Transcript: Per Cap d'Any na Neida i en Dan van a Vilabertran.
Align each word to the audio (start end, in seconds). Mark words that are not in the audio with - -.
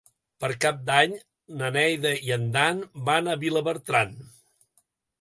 Per 0.45 0.47
Cap 0.63 0.79
d'Any 0.87 1.13
na 1.59 1.69
Neida 1.77 2.15
i 2.31 2.35
en 2.39 2.49
Dan 2.57 2.83
van 3.13 3.33
a 3.33 3.39
Vilabertran. 3.47 4.21